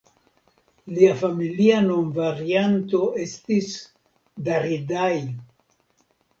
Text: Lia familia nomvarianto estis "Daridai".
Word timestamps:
Lia 0.95 1.11
familia 1.19 1.83
nomvarianto 1.89 3.03
estis 3.27 3.71
"Daridai". 4.51 5.17